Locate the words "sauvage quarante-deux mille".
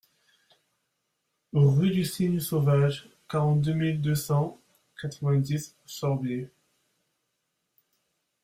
2.39-4.01